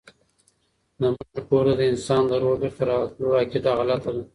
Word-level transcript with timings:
د 0.99 1.01
مړي 1.13 1.41
کور 1.49 1.65
ته 1.69 1.73
د 1.79 1.81
انسان 1.91 2.21
د 2.27 2.31
روح 2.41 2.55
بيرته 2.61 2.83
راتلو 2.91 3.37
عقيده 3.39 3.71
غلطه 3.79 4.09
ده 4.15 4.23